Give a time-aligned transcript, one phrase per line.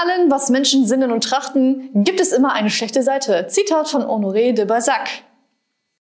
[0.00, 3.46] allem, was Menschen sinnen und trachten, gibt es immer eine schlechte Seite.
[3.48, 5.08] Zitat von Honoré de Balzac.